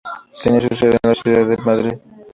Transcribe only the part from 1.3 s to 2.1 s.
de Madrid.